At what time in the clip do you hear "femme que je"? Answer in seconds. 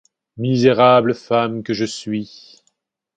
1.13-1.85